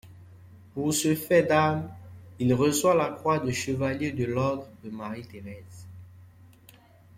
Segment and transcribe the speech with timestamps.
[0.73, 1.87] Pour ce fait d'armes,
[2.39, 5.85] il reçoit la Croix de chevalier de l'ordre de Marie-Thérèse.